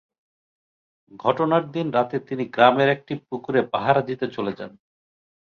ঘটনার 1.19 1.63
দিন 1.71 1.87
রাতে 1.91 2.17
তিনি 2.19 2.43
গ্রামের 2.45 2.89
একটি 2.89 3.13
পুকুরে 3.27 3.61
পাহারা 3.73 4.01
দিতে 4.01 4.25
চলে 4.27 4.53
যান। 4.59 4.71